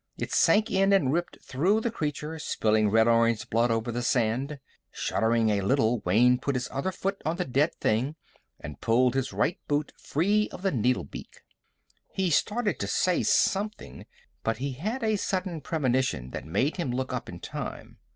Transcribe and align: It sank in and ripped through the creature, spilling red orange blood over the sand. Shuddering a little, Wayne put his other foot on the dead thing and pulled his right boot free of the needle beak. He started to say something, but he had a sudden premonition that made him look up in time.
It 0.17 0.31
sank 0.31 0.71
in 0.71 0.93
and 0.93 1.13
ripped 1.13 1.37
through 1.43 1.79
the 1.81 1.91
creature, 1.91 2.39
spilling 2.39 2.89
red 2.89 3.07
orange 3.07 3.47
blood 3.51 3.69
over 3.69 3.91
the 3.91 4.01
sand. 4.01 4.57
Shuddering 4.91 5.49
a 5.51 5.61
little, 5.61 5.99
Wayne 5.99 6.39
put 6.39 6.55
his 6.55 6.67
other 6.71 6.91
foot 6.91 7.21
on 7.23 7.35
the 7.35 7.45
dead 7.45 7.75
thing 7.75 8.15
and 8.59 8.81
pulled 8.81 9.13
his 9.13 9.31
right 9.31 9.59
boot 9.67 9.93
free 9.99 10.49
of 10.51 10.63
the 10.63 10.71
needle 10.71 11.03
beak. 11.03 11.41
He 12.11 12.31
started 12.31 12.79
to 12.79 12.87
say 12.87 13.21
something, 13.21 14.07
but 14.41 14.57
he 14.57 14.71
had 14.71 15.03
a 15.03 15.17
sudden 15.17 15.61
premonition 15.61 16.31
that 16.31 16.45
made 16.47 16.77
him 16.77 16.91
look 16.91 17.13
up 17.13 17.29
in 17.29 17.39
time. 17.39 17.99